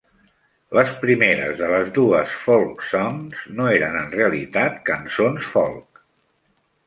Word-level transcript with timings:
La 0.77 0.83
primera 1.01 1.49
de 1.59 1.67
les 1.73 1.91
dues 1.97 2.37
"Folk 2.45 2.81
Songs" 2.93 3.43
no 3.59 3.67
eren 3.75 3.99
en 3.99 4.09
realitat 4.15 4.83
cançons 4.89 5.51
folk. 5.57 6.01